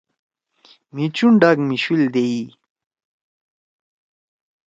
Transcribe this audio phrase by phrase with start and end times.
[0.93, 2.43] مھی چُن ڈاک می شُول دیئی۔